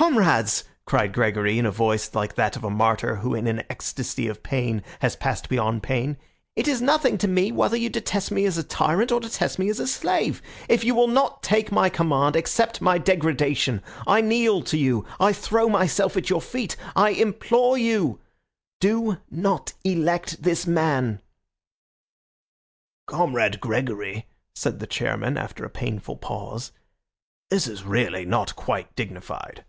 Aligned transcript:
"Comrades," 0.00 0.64
cried 0.86 1.12
Gregory, 1.12 1.58
in 1.58 1.66
a 1.66 1.70
voice 1.70 2.14
like 2.14 2.34
that 2.34 2.56
of 2.56 2.64
a 2.64 2.70
martyr 2.70 3.16
who 3.16 3.34
in 3.34 3.46
an 3.46 3.58
ecstacy 3.68 4.28
of 4.28 4.42
pain 4.42 4.82
has 5.00 5.14
passed 5.14 5.50
beyond 5.50 5.82
pain, 5.82 6.16
"it 6.56 6.66
is 6.66 6.80
nothing 6.80 7.18
to 7.18 7.28
me 7.28 7.52
whether 7.52 7.76
you 7.76 7.90
detest 7.90 8.30
me 8.30 8.46
as 8.46 8.56
a 8.56 8.62
tyrant 8.64 9.12
or 9.12 9.20
detest 9.20 9.58
me 9.58 9.68
as 9.68 9.78
a 9.78 9.86
slave. 9.86 10.40
If 10.70 10.84
you 10.84 10.94
will 10.94 11.06
not 11.06 11.42
take 11.42 11.70
my 11.70 11.90
command, 11.90 12.34
accept 12.34 12.80
my 12.80 12.96
degradation. 12.96 13.82
I 14.06 14.22
kneel 14.22 14.62
to 14.62 14.78
you. 14.78 15.04
I 15.20 15.34
throw 15.34 15.68
myself 15.68 16.16
at 16.16 16.30
your 16.30 16.40
feet. 16.40 16.76
I 16.96 17.10
implore 17.10 17.76
you. 17.76 18.20
Do 18.80 19.18
not 19.30 19.74
elect 19.84 20.42
this 20.42 20.66
man." 20.66 21.20
"Comrade 23.06 23.60
Gregory," 23.60 24.28
said 24.54 24.78
the 24.78 24.86
chairman 24.86 25.36
after 25.36 25.62
a 25.62 25.68
painful 25.70 26.16
pause, 26.16 26.72
"this 27.50 27.66
is 27.68 27.84
really 27.84 28.24
not 28.24 28.56
quite 28.56 28.96
dignified." 28.96 29.62